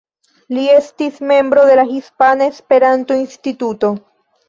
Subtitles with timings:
[0.55, 3.97] Li estis membro de la Hispana Esperanto-Instituto.